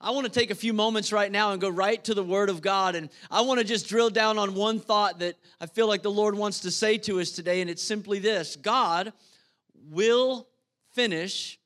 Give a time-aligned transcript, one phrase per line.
[0.00, 2.50] I want to take a few moments right now and go right to the Word
[2.50, 2.94] of God.
[2.94, 6.10] And I want to just drill down on one thought that I feel like the
[6.10, 9.12] Lord wants to say to us today, and it's simply this God
[9.90, 10.46] will
[10.92, 11.58] finish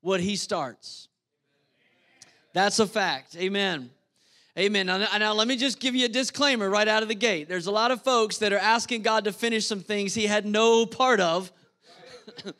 [0.00, 1.08] what He starts.
[2.52, 3.36] That's a fact.
[3.36, 3.90] Amen.
[4.58, 4.86] Amen.
[4.86, 7.46] Now, now, let me just give you a disclaimer right out of the gate.
[7.46, 10.46] There's a lot of folks that are asking God to finish some things He had
[10.46, 11.52] no part of.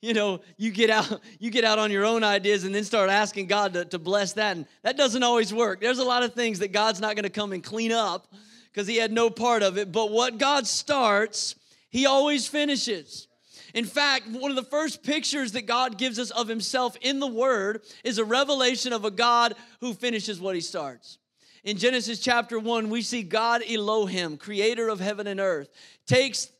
[0.00, 3.10] you know you get out you get out on your own ideas and then start
[3.10, 4.56] asking god to, to bless that.
[4.56, 5.80] And that doesn't always work.
[5.80, 8.32] There's a lot of things that god's not going to come and clean up
[8.72, 9.92] because he had no part of it.
[9.92, 11.54] But what god starts
[11.90, 13.28] he always finishes.
[13.74, 17.26] In fact, one of the first pictures that God gives us of himself in the
[17.26, 21.18] word is a revelation of a God who finishes what he starts.
[21.64, 25.68] In Genesis chapter 1, we see God Elohim, creator of heaven and earth,
[26.06, 26.50] takes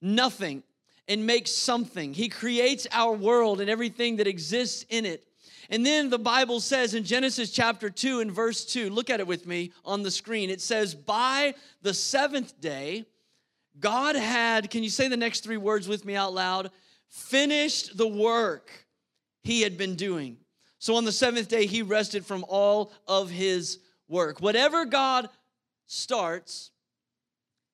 [0.00, 0.62] nothing
[1.08, 2.12] and makes something.
[2.12, 5.26] He creates our world and everything that exists in it.
[5.70, 9.26] And then the Bible says in Genesis chapter 2 and verse 2, look at it
[9.26, 10.50] with me on the screen.
[10.50, 13.04] It says, By the seventh day,
[13.78, 16.70] God had, can you say the next three words with me out loud?
[17.08, 18.70] Finished the work
[19.42, 20.38] he had been doing.
[20.78, 24.40] So on the seventh day, he rested from all of his work.
[24.40, 25.28] Whatever God
[25.86, 26.70] starts,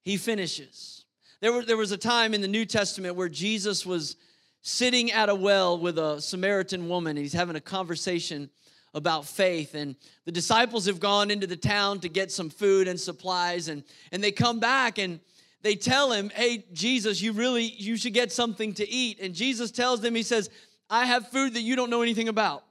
[0.02, 1.01] he finishes.
[1.42, 4.14] There, were, there was a time in the New Testament where Jesus was
[4.60, 7.16] sitting at a well with a Samaritan woman.
[7.16, 8.48] He's having a conversation
[8.94, 9.74] about faith.
[9.74, 13.66] And the disciples have gone into the town to get some food and supplies.
[13.66, 13.82] And,
[14.12, 15.18] and they come back and
[15.62, 19.18] they tell him, Hey, Jesus, you really, you should get something to eat.
[19.20, 20.48] And Jesus tells them, He says,
[20.88, 22.62] I have food that you don't know anything about.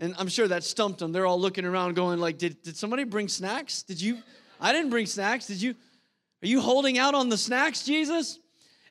[0.00, 1.12] And I'm sure that stumped them.
[1.12, 3.84] They're all looking around going like, did, did somebody bring snacks?
[3.84, 4.18] Did you?
[4.60, 5.46] I didn't bring snacks.
[5.46, 5.76] Did you?
[6.46, 8.38] Are you holding out on the snacks, Jesus?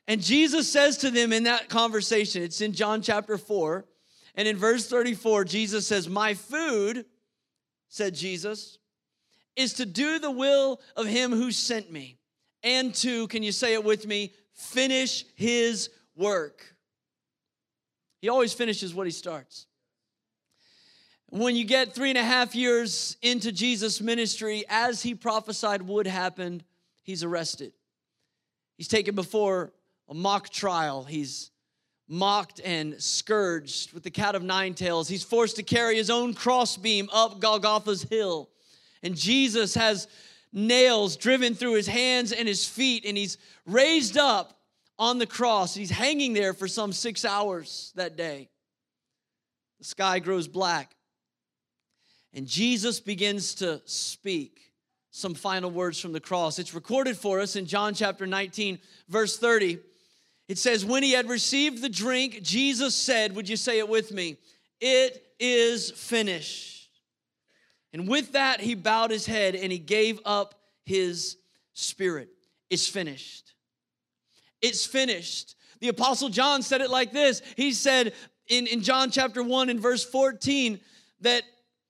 [0.06, 3.86] And Jesus says to them in that conversation, it's in John chapter 4,
[4.34, 7.06] and in verse 34, Jesus says, My food,
[7.88, 8.76] said Jesus,
[9.56, 12.18] is to do the will of him who sent me,
[12.62, 16.76] and to, can you say it with me, finish his work.
[18.20, 19.64] He always finishes what he starts.
[21.30, 26.06] When you get three and a half years into Jesus' ministry, as he prophesied would
[26.06, 26.62] happen,
[27.06, 27.72] he's arrested.
[28.76, 29.72] He's taken before
[30.08, 31.04] a mock trial.
[31.04, 31.50] He's
[32.08, 35.08] mocked and scourged with the cat of nine tails.
[35.08, 38.50] He's forced to carry his own crossbeam up Golgotha's hill.
[39.02, 40.08] And Jesus has
[40.52, 44.58] nails driven through his hands and his feet, and he's raised up
[44.98, 45.74] on the cross.
[45.74, 48.48] He's hanging there for some six hours that day.
[49.78, 50.96] The sky grows black,
[52.32, 54.65] and Jesus begins to speak
[55.16, 56.58] some final words from the cross.
[56.58, 58.78] It's recorded for us in John chapter 19,
[59.08, 59.78] verse 30.
[60.46, 64.12] It says, When he had received the drink, Jesus said, Would you say it with
[64.12, 64.36] me?
[64.78, 66.90] It is finished.
[67.94, 71.38] And with that, he bowed his head and he gave up his
[71.72, 72.28] spirit.
[72.68, 73.54] It's finished.
[74.60, 75.54] It's finished.
[75.80, 78.12] The Apostle John said it like this He said
[78.48, 80.78] in, in John chapter 1 and verse 14
[81.22, 81.42] that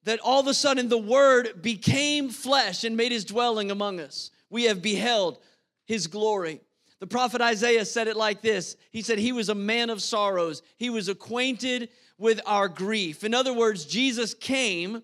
[0.06, 4.30] that all of a sudden the Word became flesh and made his dwelling among us.
[4.48, 5.38] We have beheld
[5.84, 6.60] his glory.
[7.00, 10.62] The prophet Isaiah said it like this He said, He was a man of sorrows,
[10.78, 13.24] he was acquainted with our grief.
[13.24, 15.02] In other words, Jesus came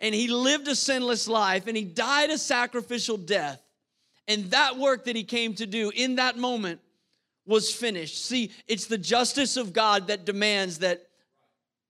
[0.00, 3.62] and he lived a sinless life and he died a sacrificial death.
[4.28, 6.80] And that work that he came to do in that moment
[7.46, 8.24] was finished.
[8.24, 11.06] See, it's the justice of God that demands that,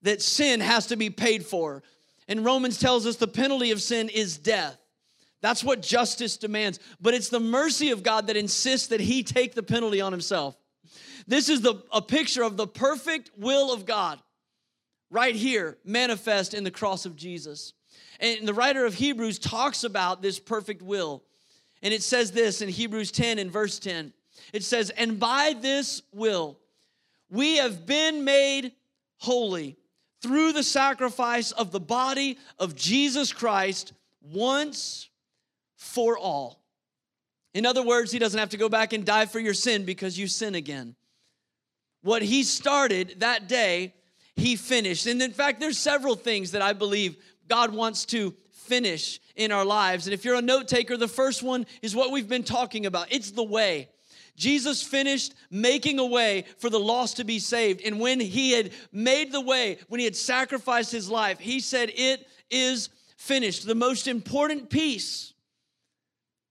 [0.03, 1.83] that sin has to be paid for.
[2.33, 4.79] And Romans tells us the penalty of sin is death.
[5.43, 6.79] That's what justice demands.
[6.99, 10.57] But it's the mercy of God that insists that he take the penalty on himself.
[11.27, 14.19] This is the, a picture of the perfect will of God
[15.11, 17.75] right here, manifest in the cross of Jesus.
[18.19, 21.23] And the writer of Hebrews talks about this perfect will.
[21.83, 24.15] And it says this in Hebrews 10 and verse 10.
[24.55, 26.59] It says, And by this will
[27.29, 28.73] we have been made
[29.19, 29.77] holy
[30.23, 35.09] through the sacrifice of the body of Jesus Christ once
[35.77, 36.63] for all.
[37.55, 40.19] In other words, he doesn't have to go back and die for your sin because
[40.19, 40.95] you sin again.
[42.03, 43.95] What he started that day,
[44.37, 45.07] he finished.
[45.07, 47.17] And in fact, there's several things that I believe
[47.49, 50.07] God wants to finish in our lives.
[50.07, 53.13] And if you're a note taker, the first one is what we've been talking about
[53.13, 53.89] it's the way.
[54.37, 57.83] Jesus finished making a way for the lost to be saved.
[57.85, 61.91] And when he had made the way, when he had sacrificed his life, he said,
[61.95, 63.67] It is finished.
[63.67, 65.33] The most important piece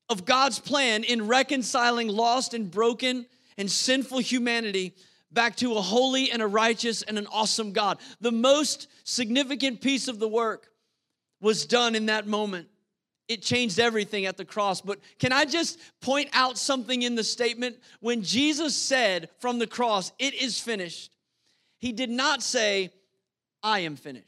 [0.10, 3.26] of God's plan in reconciling lost and broken
[3.58, 4.94] and sinful humanity
[5.32, 7.98] back to a holy and a righteous and an awesome God.
[8.20, 10.68] The most significant piece of the work
[11.40, 12.68] was done in that moment.
[13.32, 14.82] It changed everything at the cross.
[14.82, 17.78] But can I just point out something in the statement?
[18.02, 21.12] When Jesus said from the cross, It is finished,
[21.80, 22.92] he did not say,
[23.64, 24.28] I am finished.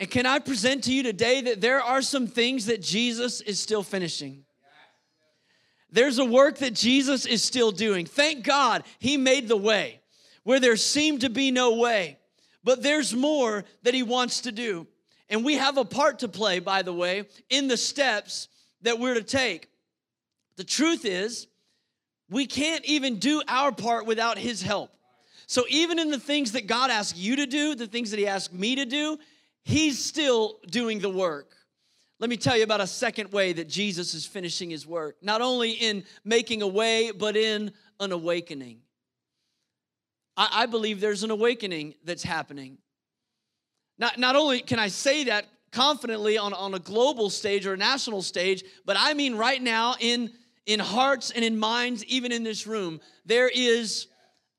[0.00, 3.60] And can I present to you today that there are some things that Jesus is
[3.60, 4.44] still finishing?
[5.92, 8.04] There's a work that Jesus is still doing.
[8.04, 10.00] Thank God he made the way
[10.42, 12.18] where there seemed to be no way,
[12.62, 14.86] but there's more that he wants to do.
[15.28, 18.48] And we have a part to play, by the way, in the steps
[18.82, 19.68] that we're to take.
[20.56, 21.46] The truth is,
[22.28, 24.90] we can't even do our part without his help.
[25.46, 28.26] So, even in the things that God asks you to do, the things that he
[28.26, 29.18] asked me to do,
[29.64, 31.56] he's still doing the work.
[32.20, 35.40] Let me tell you about a second way that Jesus is finishing his work, not
[35.40, 38.80] only in making a way, but in an awakening.
[40.40, 42.78] I, I believe there's an awakening that's happening.
[43.98, 47.76] Not, not only can I say that confidently on, on a global stage or a
[47.76, 50.32] national stage, but I mean right now in,
[50.64, 54.06] in hearts and in minds, even in this room, there is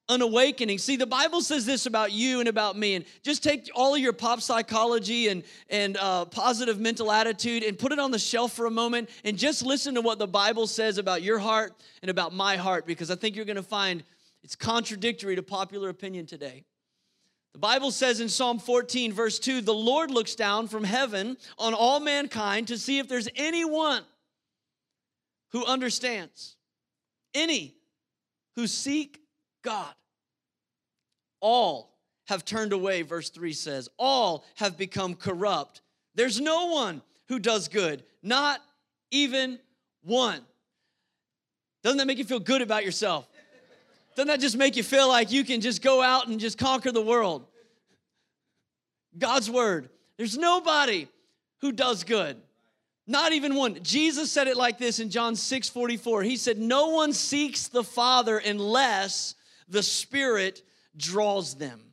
[0.07, 0.78] an awakening.
[0.78, 4.01] See, the Bible says this about you and about me, and just take all of
[4.01, 8.54] your pop psychology and, and uh, positive mental attitude and put it on the shelf
[8.54, 12.12] for a moment and just listen to what the Bible says about your heart and
[12.12, 14.04] about my heart, because I think you're going to find
[14.43, 16.65] it's contradictory to popular opinion today.
[17.53, 21.73] The Bible says in Psalm 14, verse 2 the Lord looks down from heaven on
[21.73, 24.03] all mankind to see if there's anyone
[25.51, 26.55] who understands,
[27.33, 27.75] any
[28.55, 29.19] who seek
[29.63, 29.93] God.
[31.41, 31.91] All
[32.27, 33.89] have turned away, verse 3 says.
[33.97, 35.81] All have become corrupt.
[36.15, 38.61] There's no one who does good, not
[39.11, 39.59] even
[40.03, 40.41] one.
[41.83, 43.27] Doesn't that make you feel good about yourself?
[44.15, 46.91] Doesn't that just make you feel like you can just go out and just conquer
[46.91, 47.45] the world?
[49.17, 49.89] God's word.
[50.17, 51.07] There's nobody
[51.59, 52.37] who does good.
[53.07, 53.81] Not even one.
[53.83, 56.23] Jesus said it like this in John 6 44.
[56.23, 59.35] He said, No one seeks the Father unless
[59.67, 60.61] the Spirit
[60.95, 61.90] draws them.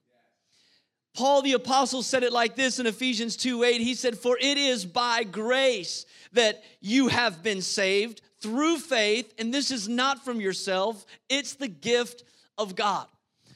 [1.14, 3.80] Paul the apostle said it like this in Ephesians 2 8.
[3.80, 9.52] He said, For it is by grace that you have been saved through faith, and
[9.52, 12.24] this is not from yourself, it's the gift
[12.56, 13.06] of God.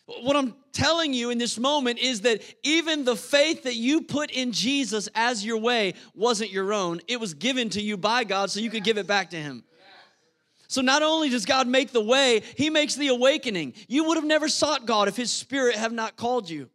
[0.06, 4.30] What I'm telling you in this moment is that even the faith that you put
[4.30, 8.50] in Jesus as your way wasn't your own, it was given to you by God
[8.50, 9.64] so you could give it back to Him.
[10.66, 13.74] So not only does God make the way, He makes the awakening.
[13.88, 16.68] You would have never sought God if His Spirit have not called you.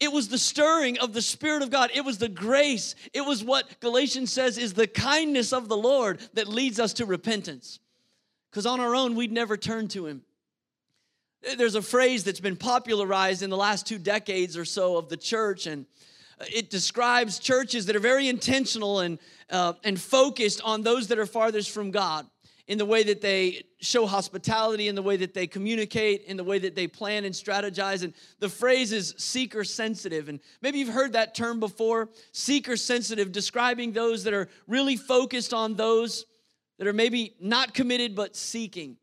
[0.00, 1.90] It was the stirring of the Spirit of God.
[1.94, 2.94] It was the grace.
[3.12, 7.06] It was what Galatians says is the kindness of the Lord that leads us to
[7.06, 7.78] repentance.
[8.50, 10.22] Because on our own, we'd never turn to Him.
[11.56, 15.16] There's a phrase that's been popularized in the last two decades or so of the
[15.16, 15.86] church, and
[16.52, 19.18] it describes churches that are very intentional and,
[19.50, 22.26] uh, and focused on those that are farthest from God
[22.66, 26.44] in the way that they show hospitality, in the way that they communicate, in the
[26.44, 28.02] way that they plan and strategize.
[28.02, 30.28] And the phrase is seeker sensitive.
[30.28, 35.52] And maybe you've heard that term before seeker sensitive, describing those that are really focused
[35.52, 36.26] on those
[36.78, 38.96] that are maybe not committed but seeking.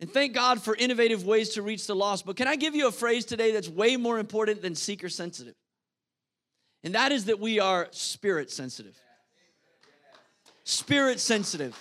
[0.00, 2.26] And thank God for innovative ways to reach the lost.
[2.26, 5.54] But can I give you a phrase today that's way more important than seeker sensitive?
[6.84, 8.96] And that is that we are spirit sensitive.
[10.64, 11.76] Spirit sensitive.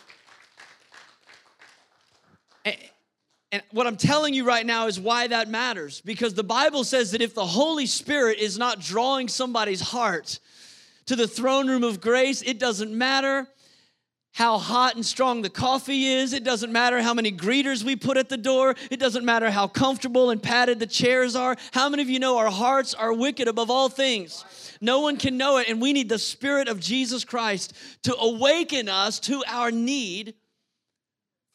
[2.65, 6.01] And what I'm telling you right now is why that matters.
[6.01, 10.39] Because the Bible says that if the Holy Spirit is not drawing somebody's heart
[11.05, 13.47] to the throne room of grace, it doesn't matter
[14.33, 16.33] how hot and strong the coffee is.
[16.33, 18.75] It doesn't matter how many greeters we put at the door.
[18.91, 21.55] It doesn't matter how comfortable and padded the chairs are.
[21.71, 24.43] How many of you know our hearts are wicked above all things?
[24.81, 28.89] No one can know it, and we need the Spirit of Jesus Christ to awaken
[28.89, 30.33] us to our need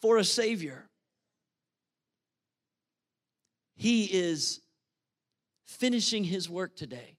[0.01, 0.87] for a Savior.
[3.81, 4.61] He is
[5.65, 7.17] finishing his work today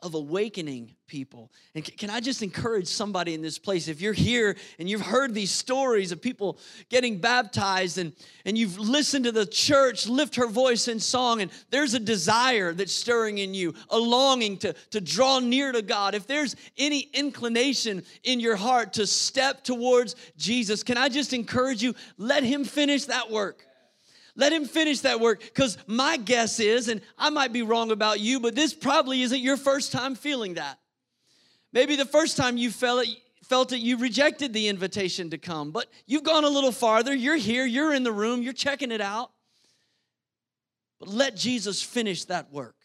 [0.00, 1.50] of awakening people.
[1.74, 3.88] And can I just encourage somebody in this place?
[3.88, 8.12] If you're here and you've heard these stories of people getting baptized and,
[8.44, 12.72] and you've listened to the church lift her voice in song, and there's a desire
[12.72, 16.14] that's stirring in you, a longing to, to draw near to God.
[16.14, 21.82] If there's any inclination in your heart to step towards Jesus, can I just encourage
[21.82, 21.96] you?
[22.18, 23.65] Let Him finish that work.
[24.36, 28.20] Let him finish that work because my guess is, and I might be wrong about
[28.20, 30.78] you, but this probably isn't your first time feeling that.
[31.72, 35.70] Maybe the first time you felt it, felt that you rejected the invitation to come,
[35.70, 37.14] but you've gone a little farther.
[37.14, 39.30] You're here, you're in the room, you're checking it out.
[40.98, 42.76] But let Jesus finish that work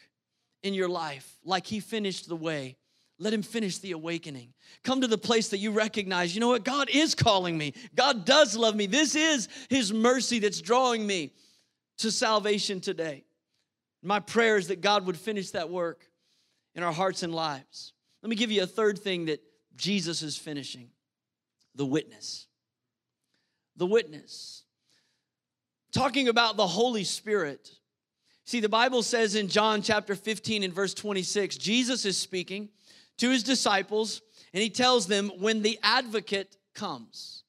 [0.63, 2.77] in your life like he finished the way.
[3.21, 4.51] Let him finish the awakening.
[4.83, 6.65] Come to the place that you recognize, you know what?
[6.65, 7.75] God is calling me.
[7.93, 8.87] God does love me.
[8.87, 11.31] This is his mercy that's drawing me
[11.99, 13.23] to salvation today.
[14.01, 16.09] My prayer is that God would finish that work
[16.73, 17.93] in our hearts and lives.
[18.23, 19.39] Let me give you a third thing that
[19.75, 20.89] Jesus is finishing
[21.75, 22.47] the witness.
[23.75, 24.63] The witness.
[25.91, 27.69] Talking about the Holy Spirit.
[28.45, 32.69] See, the Bible says in John chapter 15 and verse 26, Jesus is speaking
[33.21, 37.43] to his disciples, and he tells them, When the advocate comes,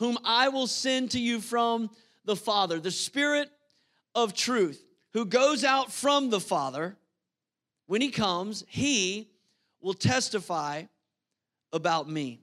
[0.00, 1.90] whom I will send to you from
[2.24, 3.48] the Father, the Spirit
[4.16, 6.96] of truth, who goes out from the Father,
[7.86, 9.30] when he comes, he
[9.80, 10.82] will testify
[11.72, 12.40] about me.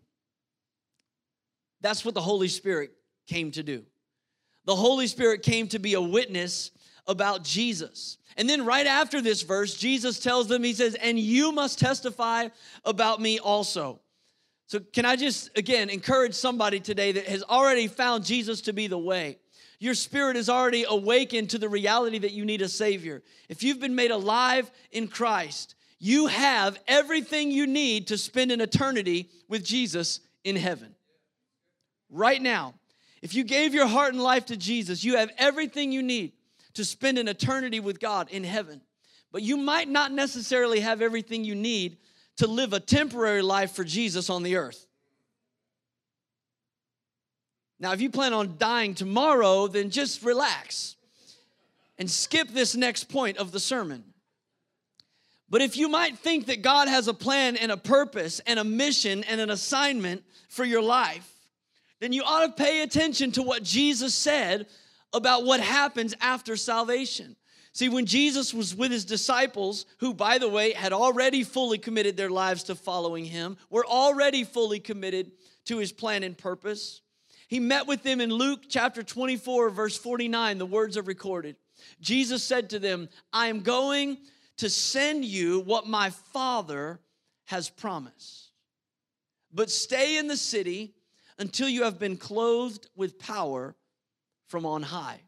[1.82, 2.94] That's what the Holy Spirit
[3.28, 3.84] came to do.
[4.64, 6.72] The Holy Spirit came to be a witness
[7.08, 8.18] about Jesus.
[8.38, 12.50] And then right after this verse, Jesus tells them, He says, And you must testify
[12.84, 14.00] about me also.
[14.68, 18.88] So, can I just again encourage somebody today that has already found Jesus to be
[18.88, 19.38] the way?
[19.80, 23.22] Your spirit is already awakened to the reality that you need a Savior.
[23.50, 28.62] If you've been made alive in Christ, you have everything you need to spend an
[28.62, 30.96] eternity with Jesus in heaven.
[32.10, 32.76] Right now,
[33.22, 36.32] if you gave your heart and life to Jesus, you have everything you need
[36.76, 38.82] to spend an eternity with God in heaven.
[39.32, 41.98] But you might not necessarily have everything you need
[42.38, 44.88] to live a temporary life for Jesus on the earth.
[47.80, 50.96] Now, if you plan on dying tomorrow, then just relax
[51.98, 54.04] and skip this next point of the sermon.
[55.50, 58.64] But if you might think that God has a plan and a purpose and a
[58.64, 61.30] mission and an assignment for your life,
[62.00, 64.68] then you ought to pay attention to what Jesus said
[65.14, 67.36] about what happens after salvation.
[67.72, 72.16] See, when Jesus was with his disciples, who, by the way, had already fully committed
[72.16, 75.32] their lives to following him, were already fully committed
[75.66, 77.02] to his plan and purpose,
[77.48, 80.58] he met with them in Luke chapter 24, verse 49.
[80.58, 81.56] The words are recorded.
[82.02, 84.18] Jesus said to them, I am going
[84.58, 87.00] to send you what my Father
[87.46, 88.52] has promised.
[89.54, 90.96] But stay in the city
[91.38, 93.76] until you have been clothed with power
[94.54, 95.20] from on high.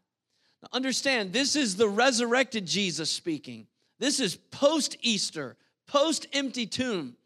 [0.62, 3.66] Now understand, this is the resurrected Jesus speaking.
[3.98, 5.56] This is post Easter,
[5.88, 7.16] post empty tomb.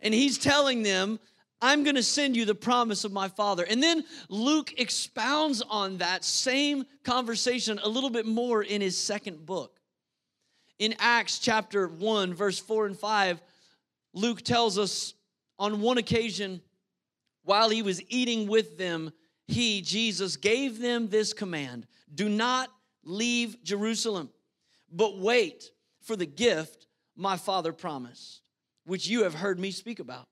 [0.00, 1.18] And he's telling them,
[1.60, 3.64] I'm going to send you the promise of my Father.
[3.68, 9.44] And then Luke expounds on that same conversation a little bit more in his second
[9.44, 9.80] book.
[10.78, 13.42] In Acts chapter 1, verse 4 and 5,
[14.14, 15.14] Luke tells us
[15.58, 16.60] on one occasion,
[17.42, 19.12] while he was eating with them,
[19.50, 22.70] he, Jesus, gave them this command do not
[23.04, 24.30] leave Jerusalem,
[24.90, 25.70] but wait
[26.02, 28.40] for the gift my Father promised,
[28.84, 30.26] which you have heard me speak about.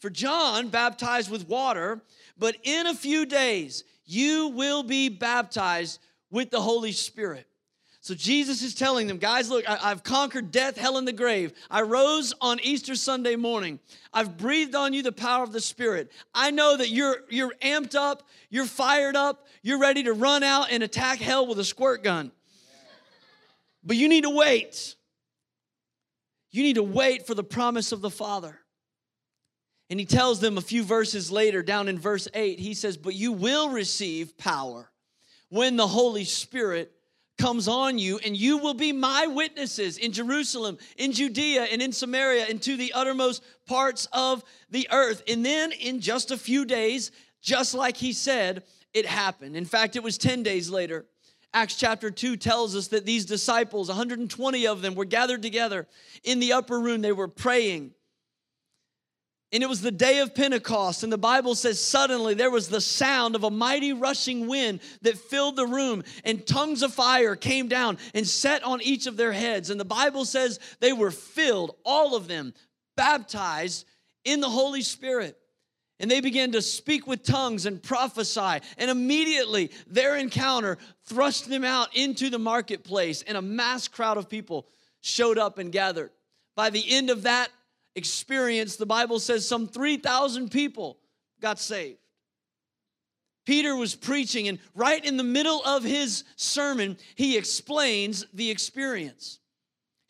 [0.00, 2.02] For John baptized with water,
[2.36, 7.46] but in a few days you will be baptized with the Holy Spirit.
[8.02, 11.52] So Jesus is telling them, guys, look, I, have conquered death, hell, and the grave.
[11.70, 13.78] I rose on Easter Sunday morning.
[14.12, 16.10] I've breathed on you the power of the Spirit.
[16.34, 20.72] I know that you're you're amped up, you're fired up, you're ready to run out
[20.72, 22.32] and attack hell with a squirt gun.
[23.84, 24.96] But you need to wait.
[26.50, 28.58] You need to wait for the promise of the Father.
[29.90, 33.14] And he tells them a few verses later, down in verse 8, he says, But
[33.14, 34.90] you will receive power
[35.50, 36.92] when the Holy Spirit
[37.42, 41.90] comes on you, and you will be my witnesses in Jerusalem, in Judea, and in
[41.90, 45.24] Samaria, and to the uttermost parts of the earth.
[45.26, 48.62] And then in just a few days, just like he said,
[48.94, 49.56] it happened.
[49.56, 51.04] In fact, it was 10 days later.
[51.52, 55.88] Acts chapter 2 tells us that these disciples, 120 of them, were gathered together
[56.22, 57.00] in the upper room.
[57.00, 57.90] They were praying.
[59.52, 62.80] And it was the day of Pentecost, and the Bible says suddenly there was the
[62.80, 67.68] sound of a mighty rushing wind that filled the room, and tongues of fire came
[67.68, 69.68] down and set on each of their heads.
[69.68, 72.54] And the Bible says they were filled, all of them,
[72.96, 73.84] baptized
[74.24, 75.36] in the Holy Spirit.
[76.00, 78.60] And they began to speak with tongues and prophesy.
[78.78, 84.30] And immediately their encounter thrust them out into the marketplace, and a mass crowd of
[84.30, 84.66] people
[85.02, 86.10] showed up and gathered.
[86.56, 87.50] By the end of that
[87.94, 90.98] experience, the Bible says some 3,000 people
[91.40, 91.98] got saved.
[93.44, 99.40] Peter was preaching, and right in the middle of his sermon, he explains the experience.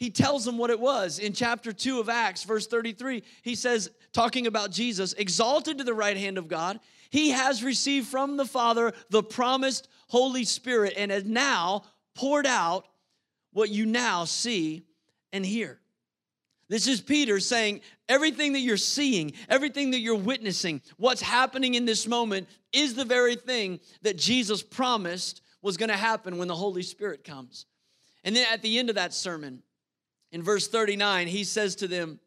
[0.03, 1.21] he tells them what it was.
[1.21, 5.95] In chapter 2 of Acts, verse 33, he says, talking about Jesus, exalted to the
[5.95, 11.13] right hand of God, he has received from the Father the promised Holy Spirit and
[11.13, 11.85] has now
[12.17, 12.89] poured out
[13.53, 14.83] what you now see
[15.33, 15.79] and hear.
[16.69, 21.85] This is Peter saying, everything that you're seeing, everything that you're witnessing, what's happening in
[21.85, 26.55] this moment is the very thing that Jesus promised was going to happen when the
[26.55, 27.67] Holy Spirit comes.
[28.25, 29.63] And then at the end of that sermon,
[30.31, 32.21] in verse 39, he says to them,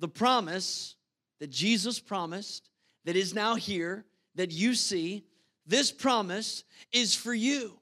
[0.00, 0.96] The promise
[1.40, 2.68] that Jesus promised,
[3.04, 4.04] that is now here,
[4.34, 5.24] that you see,
[5.66, 7.78] this promise is for you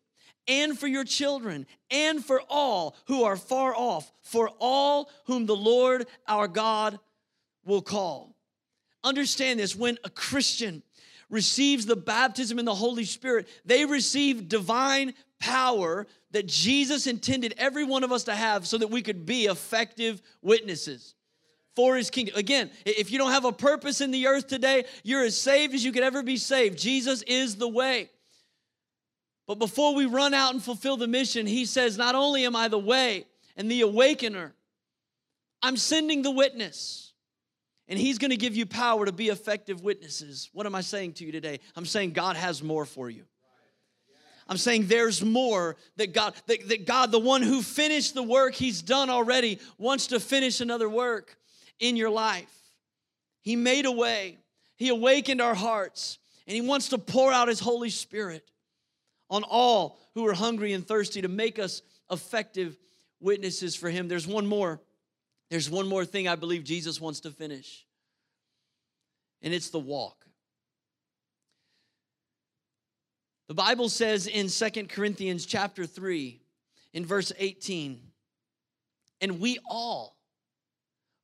[0.51, 5.57] and for your children and for all who are far off, for all whom the
[5.57, 6.99] Lord our God
[7.65, 8.35] will call.
[9.05, 10.83] Understand this when a Christian
[11.31, 17.85] receives the baptism in the Holy Spirit, they receive divine power that Jesus intended every
[17.85, 21.15] one of us to have so that we could be effective witnesses
[21.77, 22.35] for his kingdom.
[22.37, 25.85] Again, if you don't have a purpose in the earth today, you're as saved as
[25.85, 26.77] you could ever be saved.
[26.77, 28.11] Jesus is the way.
[29.47, 32.69] But before we run out and fulfill the mission, he says, Not only am I
[32.69, 34.55] the way and the awakener,
[35.63, 37.13] I'm sending the witness.
[37.89, 40.49] And he's going to give you power to be effective witnesses.
[40.53, 41.59] What am I saying to you today?
[41.75, 43.25] I'm saying God has more for you.
[44.47, 48.55] I'm saying there's more that God, that, that God, the one who finished the work
[48.55, 51.37] he's done already, wants to finish another work
[51.79, 52.51] in your life.
[53.43, 54.39] He made a way,
[54.77, 58.51] he awakened our hearts, and he wants to pour out his Holy Spirit
[59.31, 62.77] on all who are hungry and thirsty to make us effective
[63.21, 64.09] witnesses for him.
[64.09, 64.81] There's one more.
[65.49, 67.87] There's one more thing I believe Jesus wants to finish.
[69.43, 70.27] And it's the walk.
[73.49, 76.41] The Bible says in Second Corinthians chapter 3
[76.93, 78.01] in verse 18,
[79.21, 80.17] and we all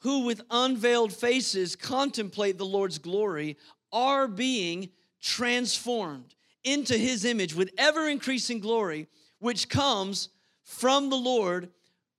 [0.00, 3.56] who with unveiled faces contemplate the Lord's glory
[3.92, 6.34] are being transformed
[6.66, 9.06] into his image with ever increasing glory,
[9.38, 10.28] which comes
[10.64, 11.70] from the Lord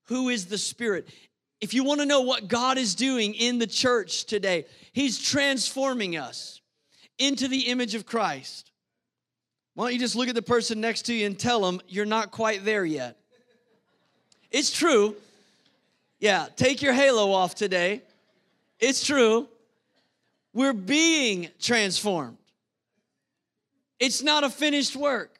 [0.06, 1.08] who is the Spirit.
[1.60, 6.18] If you want to know what God is doing in the church today, he's transforming
[6.18, 6.62] us
[7.20, 8.72] into the image of Christ.
[9.74, 12.06] Why don't you just look at the person next to you and tell them you're
[12.06, 13.18] not quite there yet?
[14.50, 15.16] It's true.
[16.20, 18.02] Yeah, take your halo off today.
[18.80, 19.48] It's true.
[20.54, 22.38] We're being transformed.
[24.00, 25.40] It's not a finished work.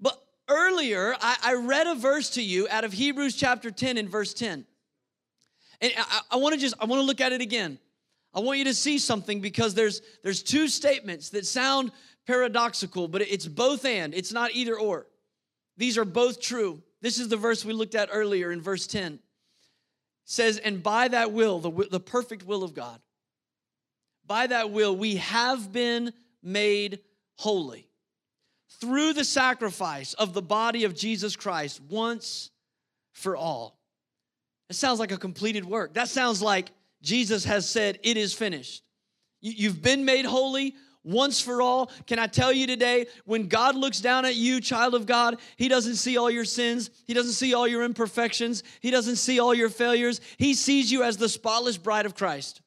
[0.00, 4.08] But earlier, I, I read a verse to you out of Hebrews chapter 10 and
[4.08, 4.64] verse 10.
[5.80, 7.78] And I, I want to just, I want to look at it again.
[8.34, 11.92] I want you to see something because there's there's two statements that sound
[12.26, 14.14] paradoxical, but it's both and.
[14.14, 15.06] It's not either or.
[15.76, 16.82] These are both true.
[17.00, 19.14] This is the verse we looked at earlier in verse 10.
[19.14, 19.20] It
[20.24, 23.00] says, and by that will, the, the perfect will of God,
[24.26, 26.12] by that will, we have been
[26.42, 27.00] made
[27.38, 27.88] holy
[28.80, 32.50] through the sacrifice of the body of Jesus Christ once
[33.12, 33.78] for all.
[34.68, 35.94] It sounds like a completed work.
[35.94, 36.70] That sounds like
[37.00, 38.82] Jesus has said, It is finished.
[39.40, 40.74] You've been made holy
[41.04, 41.90] once for all.
[42.06, 45.68] Can I tell you today, when God looks down at you, child of God, He
[45.68, 49.54] doesn't see all your sins, He doesn't see all your imperfections, He doesn't see all
[49.54, 50.20] your failures.
[50.36, 52.60] He sees you as the spotless bride of Christ.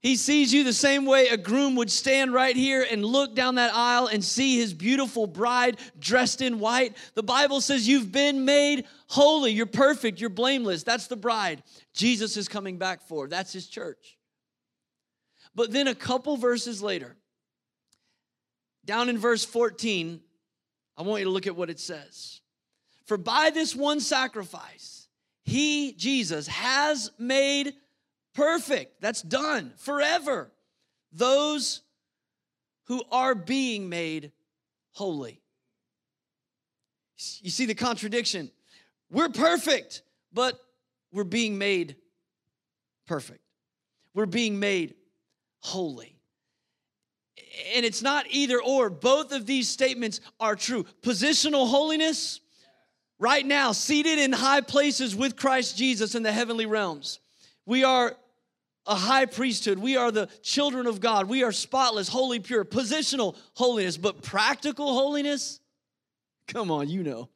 [0.00, 3.56] He sees you the same way a groom would stand right here and look down
[3.56, 6.96] that aisle and see his beautiful bride dressed in white.
[7.14, 9.52] The Bible says you've been made holy.
[9.52, 10.18] You're perfect.
[10.18, 10.84] You're blameless.
[10.84, 13.28] That's the bride Jesus is coming back for.
[13.28, 14.16] That's his church.
[15.54, 17.16] But then a couple verses later,
[18.86, 20.20] down in verse 14,
[20.96, 22.40] I want you to look at what it says.
[23.04, 25.08] For by this one sacrifice,
[25.44, 27.74] he, Jesus, has made
[28.34, 29.00] perfect.
[29.00, 30.50] That's done forever.
[31.12, 31.82] Those
[32.84, 34.32] who are being made
[34.92, 35.40] holy.
[37.40, 38.50] You see the contradiction.
[39.10, 40.58] We're perfect, but
[41.12, 41.96] we're being made
[43.06, 43.40] perfect.
[44.14, 44.94] We're being made
[45.60, 46.16] holy.
[47.74, 48.90] And it's not either or.
[48.90, 50.84] Both of these statements are true.
[51.02, 52.40] Positional holiness,
[53.18, 57.18] right now, seated in high places with Christ Jesus in the heavenly realms.
[57.66, 58.16] We are
[58.90, 59.78] a high priesthood.
[59.78, 61.28] We are the children of God.
[61.28, 65.60] We are spotless, holy, pure, positional holiness, but practical holiness?
[66.48, 67.28] Come on, you know.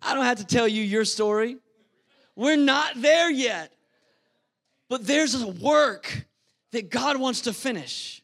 [0.00, 1.58] I don't have to tell you your story.
[2.34, 3.72] We're not there yet.
[4.88, 6.26] But there's a work
[6.72, 8.22] that God wants to finish.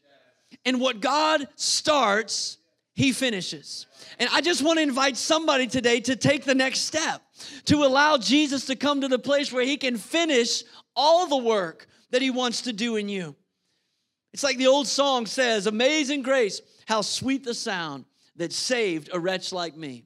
[0.65, 2.57] And what God starts,
[2.95, 3.85] he finishes.
[4.17, 7.21] And I just want to invite somebody today to take the next step,
[7.65, 10.63] to allow Jesus to come to the place where he can finish
[10.95, 13.35] all the work that he wants to do in you.
[14.33, 19.19] It's like the old song says Amazing grace, how sweet the sound that saved a
[19.19, 20.05] wretch like me.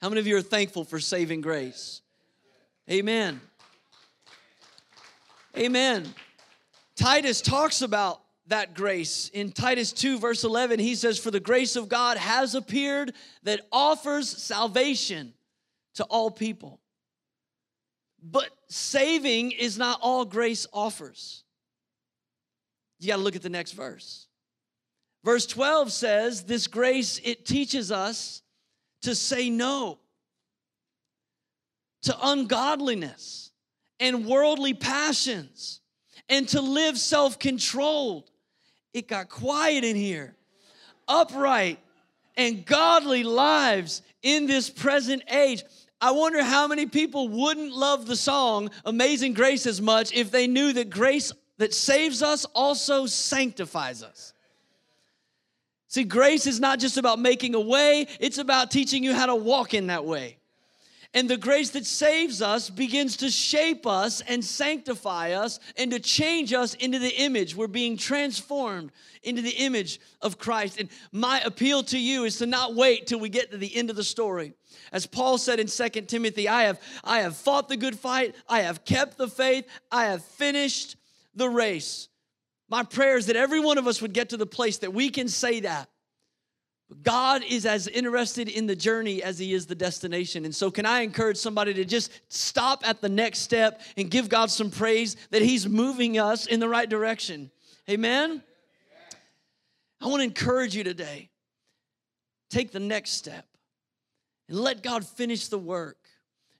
[0.00, 2.00] How many of you are thankful for saving grace?
[2.90, 3.40] Amen.
[5.56, 6.08] Amen.
[6.96, 9.30] Titus talks about that grace.
[9.32, 13.60] In Titus 2, verse 11, he says, For the grace of God has appeared that
[13.72, 15.32] offers salvation
[15.94, 16.80] to all people.
[18.22, 21.44] But saving is not all grace offers.
[22.98, 24.26] You got to look at the next verse.
[25.24, 28.42] Verse 12 says, This grace, it teaches us
[29.02, 29.98] to say no
[32.02, 33.50] to ungodliness
[33.98, 35.80] and worldly passions
[36.28, 38.30] and to live self controlled.
[38.92, 40.34] It got quiet in here.
[41.06, 41.78] Upright
[42.36, 45.62] and godly lives in this present age.
[46.00, 50.46] I wonder how many people wouldn't love the song Amazing Grace as much if they
[50.46, 54.32] knew that grace that saves us also sanctifies us.
[55.88, 59.34] See, grace is not just about making a way, it's about teaching you how to
[59.34, 60.39] walk in that way.
[61.12, 65.98] And the grace that saves us begins to shape us and sanctify us and to
[65.98, 67.56] change us into the image.
[67.56, 68.92] We're being transformed
[69.24, 70.78] into the image of Christ.
[70.78, 73.90] And my appeal to you is to not wait till we get to the end
[73.90, 74.52] of the story.
[74.92, 78.60] As Paul said in Second Timothy, I have, I have fought the good fight, I
[78.60, 80.94] have kept the faith, I have finished
[81.34, 82.08] the race.
[82.68, 85.10] My prayer is that every one of us would get to the place that we
[85.10, 85.89] can say that.
[87.02, 90.44] God is as interested in the journey as he is the destination.
[90.44, 94.28] And so, can I encourage somebody to just stop at the next step and give
[94.28, 97.50] God some praise that he's moving us in the right direction?
[97.88, 98.42] Amen?
[100.00, 101.30] I want to encourage you today.
[102.48, 103.46] Take the next step
[104.48, 105.98] and let God finish the work.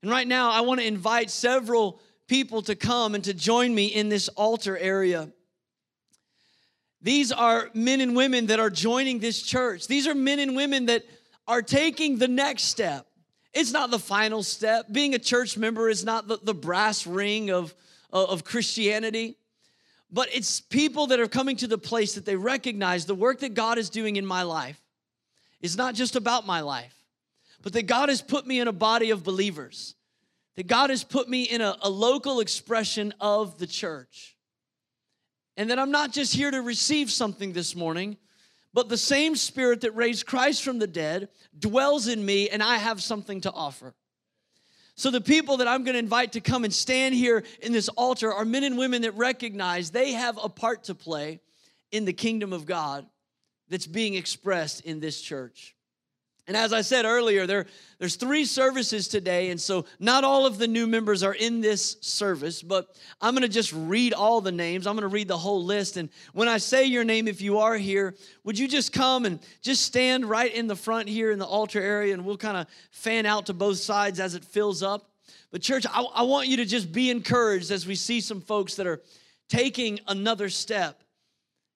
[0.03, 3.87] And right now, I want to invite several people to come and to join me
[3.87, 5.31] in this altar area.
[7.03, 9.87] These are men and women that are joining this church.
[9.87, 11.05] These are men and women that
[11.49, 13.07] are taking the next step.
[13.53, 14.87] It's not the final step.
[14.93, 17.75] Being a church member is not the, the brass ring of,
[18.13, 19.37] uh, of Christianity,
[20.13, 23.55] but it's people that are coming to the place that they recognize the work that
[23.55, 24.81] God is doing in my life
[25.61, 26.95] is not just about my life,
[27.63, 29.95] but that God has put me in a body of believers,
[30.57, 34.37] that God has put me in a, a local expression of the church
[35.57, 38.17] and that I'm not just here to receive something this morning,
[38.73, 42.77] but the same spirit that raised Christ from the dead dwells in me, and I
[42.77, 43.95] have something to offer.
[44.95, 47.89] So, the people that I'm going to invite to come and stand here in this
[47.89, 51.41] altar are men and women that recognize they have a part to play
[51.91, 53.07] in the kingdom of God
[53.69, 55.75] that's being expressed in this church.
[56.51, 57.67] And as I said earlier, there,
[58.01, 61.97] there's three services today, and so not all of the new members are in this
[62.01, 62.89] service, but
[63.21, 64.89] I'm gonna just read all the names.
[64.89, 65.97] I'm gonna read the whole list.
[65.97, 69.39] And when I say your name, if you are here, would you just come and
[69.63, 72.67] just stand right in the front here in the altar area, and we'll kind of
[72.91, 75.09] fan out to both sides as it fills up.
[75.53, 78.75] But, church, I, I want you to just be encouraged as we see some folks
[78.75, 79.01] that are
[79.49, 81.05] taking another step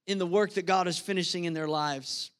[0.08, 2.32] in the work that God is finishing in their lives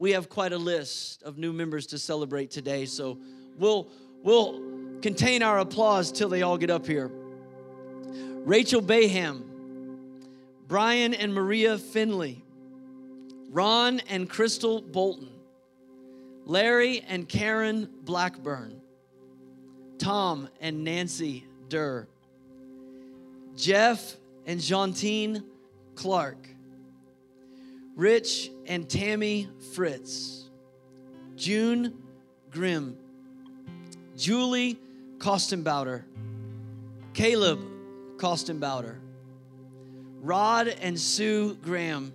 [0.00, 2.86] we have quite a list of new members to celebrate today.
[2.86, 3.18] So
[3.58, 3.86] we'll
[4.24, 4.60] we'll
[5.02, 7.12] contain our applause till they all get up here.
[8.44, 9.42] Rachel Baham,
[10.66, 12.42] Brian and Maria Finley,
[13.50, 15.28] Ron and Crystal Bolton,
[16.46, 18.80] Larry and Karen Blackburn,
[19.98, 22.08] Tom and Nancy Durr,
[23.54, 25.44] Jeff and Jantine
[25.94, 26.48] Clark,
[28.00, 30.48] Rich and Tammy Fritz,
[31.36, 32.02] June
[32.50, 32.96] Grimm,
[34.16, 34.78] Julie
[35.18, 36.04] Kostenbauer,
[37.12, 37.60] Caleb
[38.16, 38.96] Kostenbauer,
[40.22, 42.14] Rod and Sue Graham,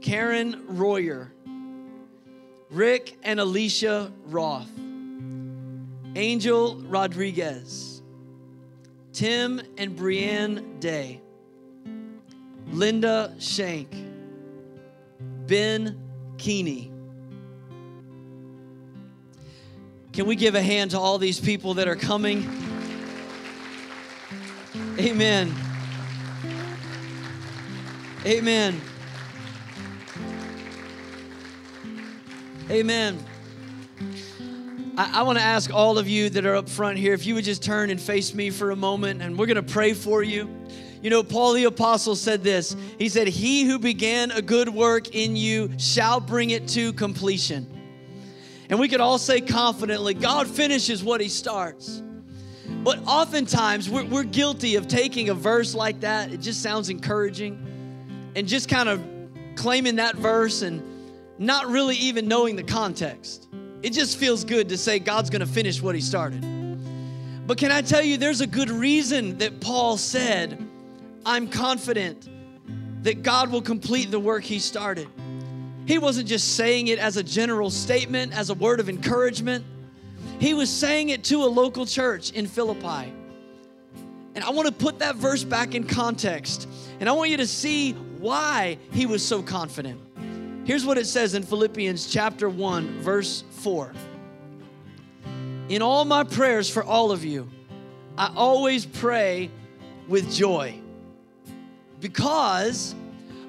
[0.00, 1.34] Karen Royer,
[2.70, 4.70] Rick and Alicia Roth,
[6.14, 8.00] Angel Rodriguez,
[9.12, 11.20] Tim and Brianne Day,
[12.68, 14.05] Linda Shank,
[15.46, 15.98] Ben
[16.38, 16.92] Keeney.
[20.12, 22.48] Can we give a hand to all these people that are coming?
[24.98, 25.54] Amen.
[28.24, 28.80] Amen.
[32.70, 33.24] Amen.
[34.96, 37.34] I, I want to ask all of you that are up front here if you
[37.34, 40.22] would just turn and face me for a moment, and we're going to pray for
[40.22, 40.55] you.
[41.02, 42.74] You know, Paul the Apostle said this.
[42.98, 47.66] He said, He who began a good work in you shall bring it to completion.
[48.68, 52.02] And we could all say confidently, God finishes what He starts.
[52.82, 56.32] But oftentimes we're, we're guilty of taking a verse like that.
[56.32, 57.62] It just sounds encouraging
[58.34, 59.02] and just kind of
[59.54, 60.82] claiming that verse and
[61.38, 63.48] not really even knowing the context.
[63.82, 66.42] It just feels good to say God's going to finish what He started.
[67.46, 70.65] But can I tell you, there's a good reason that Paul said,
[71.26, 72.28] I'm confident
[73.02, 75.08] that God will complete the work He started.
[75.84, 79.64] He wasn't just saying it as a general statement, as a word of encouragement.
[80.38, 83.12] He was saying it to a local church in Philippi.
[84.36, 86.68] And I want to put that verse back in context.
[87.00, 90.00] And I want you to see why he was so confident.
[90.64, 93.92] Here's what it says in Philippians chapter 1, verse 4.
[95.70, 97.48] In all my prayers for all of you,
[98.16, 99.50] I always pray
[100.06, 100.80] with joy
[102.00, 102.94] because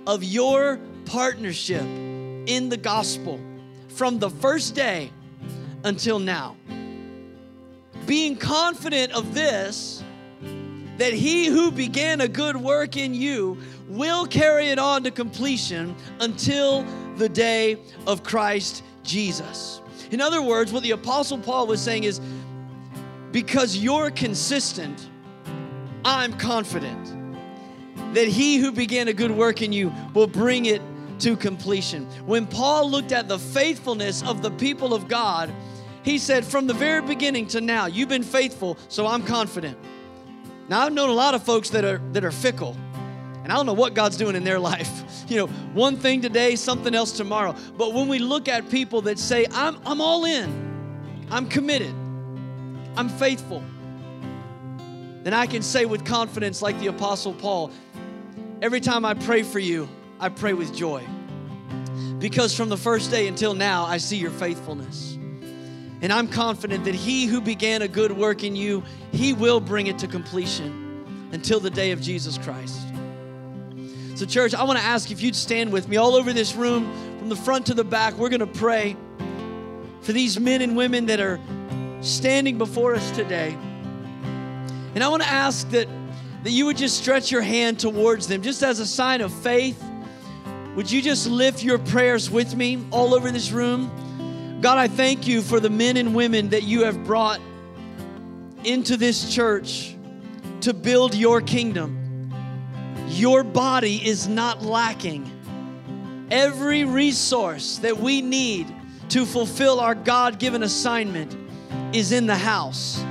[0.06, 3.40] of your partnership in the gospel
[3.90, 5.12] from the first day
[5.84, 6.56] until now.
[8.06, 10.04] Being confident of this,
[10.98, 13.58] that he who began a good work in you
[13.88, 16.86] will carry it on to completion until
[17.18, 19.82] the day of Christ Jesus.
[20.12, 22.22] In other words, what the Apostle Paul was saying is
[23.32, 25.10] because you're consistent,
[26.06, 27.17] I'm confident
[28.14, 30.82] that he who began a good work in you will bring it
[31.20, 32.06] to completion.
[32.26, 35.52] When Paul looked at the faithfulness of the people of God,
[36.04, 39.78] he said, From the very beginning to now, you've been faithful, so I'm confident.
[40.70, 42.76] Now, I've known a lot of folks that are, that are fickle,
[43.44, 45.04] and I don't know what God's doing in their life.
[45.28, 47.56] You know, one thing today, something else tomorrow.
[47.78, 51.94] But when we look at people that say, I'm, I'm all in, I'm committed,
[52.96, 53.64] I'm faithful,
[55.24, 57.72] then I can say with confidence, like the Apostle Paul,
[58.62, 59.88] every time I pray for you,
[60.20, 61.04] I pray with joy.
[62.20, 65.18] Because from the first day until now, I see your faithfulness.
[66.02, 69.88] And I'm confident that he who began a good work in you, he will bring
[69.88, 72.80] it to completion until the day of Jesus Christ.
[74.16, 76.92] So, church, I want to ask if you'd stand with me all over this room,
[77.28, 78.14] from the front to the back.
[78.14, 78.96] We're going to pray
[80.02, 81.40] for these men and women that are
[82.02, 83.58] standing before us today.
[84.96, 85.90] And I want to ask that,
[86.44, 89.82] that you would just stretch your hand towards them, just as a sign of faith
[90.78, 94.60] would you just lift your prayers with me all over this room?
[94.62, 97.42] God, I thank you for the men and women that you have brought
[98.64, 99.96] into this church
[100.62, 102.32] to build your kingdom.
[103.08, 105.28] Your body is not lacking.
[106.30, 108.72] Every resource that we need
[109.10, 111.36] to fulfill our God given assignment
[111.92, 113.04] is in the house.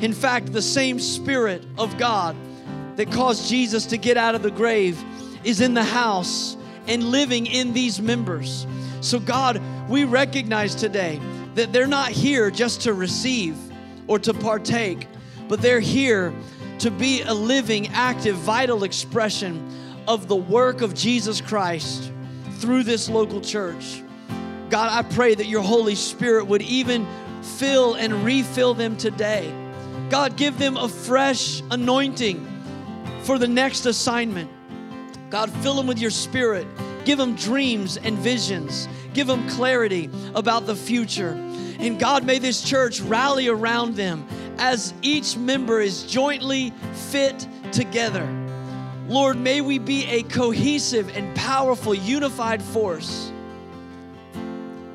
[0.00, 2.34] In fact, the same Spirit of God
[2.96, 5.02] that caused Jesus to get out of the grave
[5.44, 8.66] is in the house and living in these members.
[9.00, 11.20] So, God, we recognize today
[11.54, 13.56] that they're not here just to receive
[14.06, 15.06] or to partake,
[15.48, 16.32] but they're here
[16.80, 19.66] to be a living, active, vital expression
[20.06, 22.12] of the work of Jesus Christ
[22.58, 24.02] through this local church.
[24.70, 27.06] God, I pray that your Holy Spirit would even
[27.42, 29.52] fill and refill them today.
[30.10, 32.53] God, give them a fresh anointing
[33.24, 34.50] for the next assignment.
[35.30, 36.66] God, fill them with your spirit.
[37.04, 38.88] Give them dreams and visions.
[39.12, 41.32] Give them clarity about the future.
[41.78, 44.26] And God, may this church rally around them
[44.58, 46.72] as each member is jointly
[47.10, 48.26] fit together.
[49.08, 53.30] Lord, may we be a cohesive and powerful, unified force.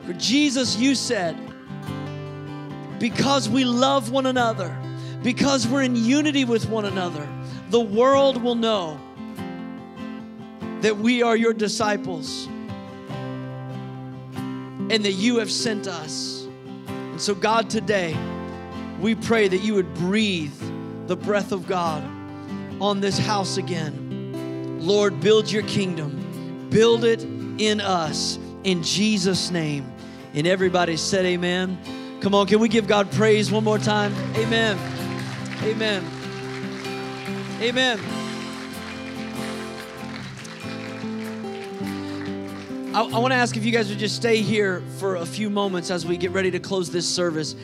[0.06, 1.38] For Jesus, you said,
[2.98, 4.76] because we love one another,
[5.22, 7.28] because we're in unity with one another,
[7.70, 9.00] the world will know
[10.82, 12.48] that we are your disciples
[14.90, 16.48] and that you have sent us.
[16.88, 18.18] And so, God, today,
[19.00, 20.54] we pray that you would breathe
[21.08, 22.04] the breath of God
[22.82, 24.80] on this house again.
[24.80, 27.22] Lord, build your kingdom, build it
[27.58, 29.92] in us in Jesus' name.
[30.34, 31.78] And everybody said, Amen.
[32.22, 34.14] Come on, can we give God praise one more time?
[34.36, 34.78] Amen.
[35.64, 36.19] Amen.
[37.62, 38.00] Amen.
[42.96, 45.50] I, I want to ask if you guys would just stay here for a few
[45.50, 47.58] moments as we get ready to close this service.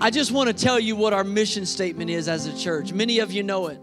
[0.00, 2.94] I just want to tell you what our mission statement is as a church.
[2.94, 3.78] Many of you know it.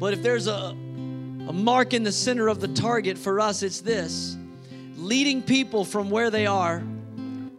[0.00, 3.82] But if there's a, a mark in the center of the target for us, it's
[3.82, 4.38] this
[4.96, 6.82] leading people from where they are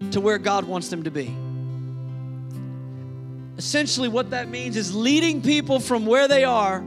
[0.10, 1.36] to where God wants them to be.
[3.58, 6.84] Essentially, what that means is leading people from where they are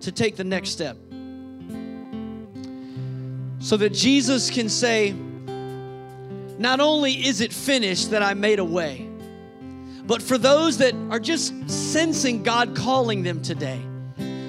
[0.00, 0.98] to take the next step.
[3.58, 5.12] So that Jesus can say,
[6.58, 9.08] Not only is it finished that I made a way,
[10.06, 13.80] but for those that are just sensing God calling them today,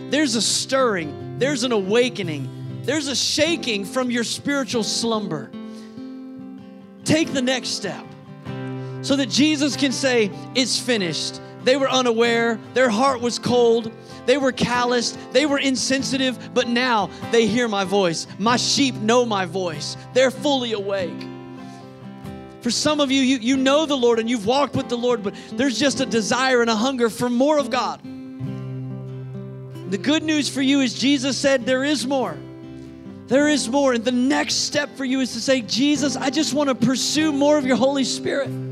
[0.10, 5.50] there's a stirring, there's an awakening, there's a shaking from your spiritual slumber.
[7.06, 8.06] Take the next step
[9.06, 11.40] so that Jesus can say, It's finished.
[11.64, 13.92] They were unaware, their heart was cold,
[14.26, 18.28] they were calloused, they were insensitive, but now they hear my voice.
[18.40, 21.28] My sheep know my voice, they're fully awake.
[22.62, 25.22] For some of you, you, you know the Lord and you've walked with the Lord,
[25.22, 28.02] but there's just a desire and a hunger for more of God.
[29.92, 32.36] The good news for you is Jesus said, There is more.
[33.28, 33.94] There is more.
[33.94, 37.32] And the next step for you is to say, Jesus, I just want to pursue
[37.32, 38.65] more of your Holy Spirit.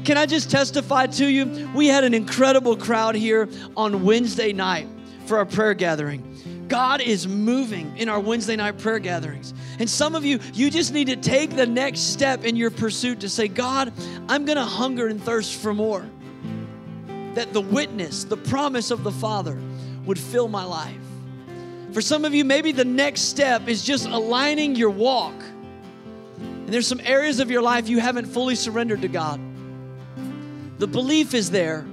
[0.00, 1.70] Can I just testify to you?
[1.74, 4.88] We had an incredible crowd here on Wednesday night
[5.26, 6.66] for our prayer gathering.
[6.68, 9.52] God is moving in our Wednesday night prayer gatherings.
[9.78, 13.20] And some of you, you just need to take the next step in your pursuit
[13.20, 13.92] to say, God,
[14.28, 16.06] I'm going to hunger and thirst for more.
[17.34, 19.58] That the witness, the promise of the Father
[20.06, 20.96] would fill my life.
[21.92, 25.34] For some of you, maybe the next step is just aligning your walk.
[26.38, 29.40] And there's some areas of your life you haven't fully surrendered to God.
[30.78, 31.86] The belief is there,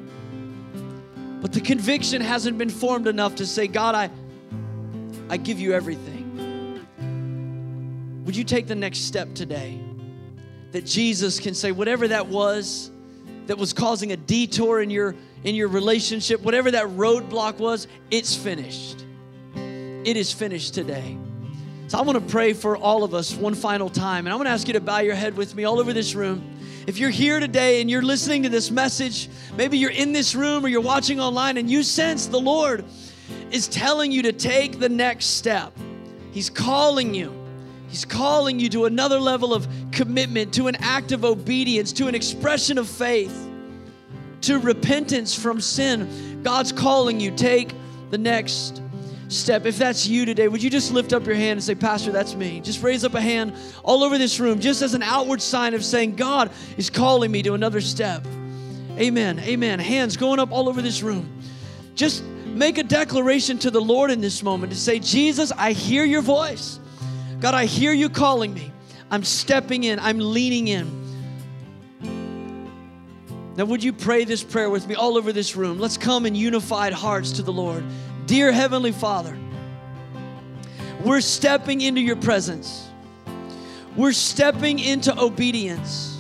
[1.42, 4.10] but the conviction hasn't been formed enough to say, God, I,
[5.30, 6.86] I give you everything.
[8.26, 9.80] Would you take the next step today?
[10.72, 12.92] That Jesus can say, whatever that was
[13.48, 18.36] that was causing a detour in your in your relationship, whatever that roadblock was, it's
[18.36, 19.06] finished.
[19.56, 21.18] It is finished today.
[21.88, 24.26] So I want to pray for all of us one final time.
[24.26, 26.16] And I want to ask you to bow your head with me all over this
[26.16, 26.58] room.
[26.88, 30.66] If you're here today and you're listening to this message, maybe you're in this room
[30.66, 32.86] or you're watching online and you sense the Lord
[33.52, 35.74] is telling you to take the next step.
[36.32, 37.32] He's calling you.
[37.88, 42.16] He's calling you to another level of commitment, to an act of obedience, to an
[42.16, 43.50] expression of faith,
[44.42, 46.42] to repentance from sin.
[46.42, 47.32] God's calling you.
[47.32, 47.74] Take
[48.10, 48.82] the next
[49.32, 49.66] step.
[49.66, 52.36] If that's you today, would you just lift up your hand and say, Pastor, that's
[52.36, 52.60] me?
[52.60, 55.84] Just raise up a hand all over this room, just as an outward sign of
[55.84, 58.26] saying, God is calling me to another step.
[58.98, 59.40] Amen.
[59.40, 59.80] Amen.
[59.80, 61.42] Hands going up all over this room.
[61.96, 66.04] Just make a declaration to the Lord in this moment to say, Jesus, I hear
[66.04, 66.80] your voice.
[67.40, 68.72] God, I hear you calling me.
[69.10, 71.02] I'm stepping in, I'm leaning in.
[73.58, 75.78] Now, would you pray this prayer with me all over this room?
[75.78, 77.84] Let's come in unified hearts to the Lord.
[78.32, 79.38] Dear Heavenly Father,
[81.04, 82.88] we're stepping into your presence.
[83.98, 86.18] We're stepping into obedience,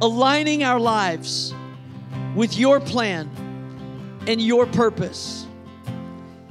[0.00, 1.52] aligning our lives
[2.34, 3.28] with your plan
[4.26, 5.46] and your purpose.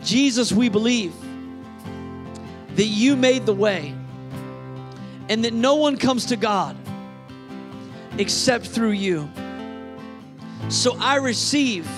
[0.04, 1.16] Jesus, we believe
[2.76, 3.96] that you made the way
[5.30, 6.78] and that no one comes to God
[8.20, 9.28] except through you.
[10.70, 11.90] So I receive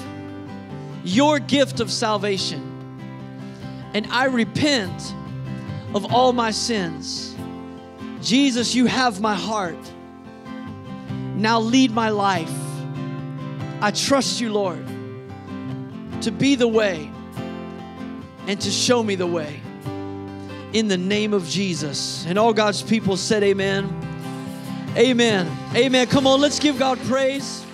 [1.10, 2.70] your gift of salvation
[3.94, 5.14] and I repent
[5.96, 7.36] of all my sins.
[8.22, 9.78] Jesus, you have my heart.
[11.36, 12.52] Now lead my life.
[13.82, 14.86] I trust you, Lord,
[16.22, 17.10] to be the way
[18.46, 19.62] and to show me the way
[20.74, 22.26] in the name of Jesus.
[22.28, 23.96] And all God's people said, Amen.
[24.96, 25.50] Amen.
[25.76, 26.08] Amen.
[26.08, 27.66] Come on, let's give God praise.